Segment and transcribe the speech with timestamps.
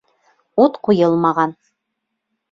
[0.63, 1.53] Ут ҡуйылмаған!